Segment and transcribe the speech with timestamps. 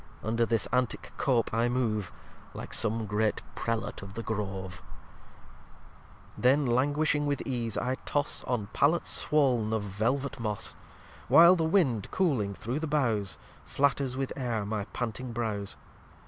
[0.23, 2.11] Under this antick Cope I move
[2.55, 4.81] Like some great Prelate of the Grove, lxxv
[6.39, 10.75] Then, languishing with ease, I toss On Pallets swoln of Velvet Moss;
[11.27, 15.77] While the Wind, cooling through the Boughs, Flatters with Air my panting Brows.